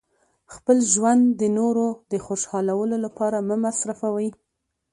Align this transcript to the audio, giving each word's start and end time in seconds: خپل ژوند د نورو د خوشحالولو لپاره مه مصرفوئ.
خپل 0.53 0.77
ژوند 0.93 1.23
د 1.41 1.43
نورو 1.57 1.87
د 2.11 2.13
خوشحالولو 2.25 2.95
لپاره 3.05 3.37
مه 3.47 3.55
مصرفوئ. 3.65 4.29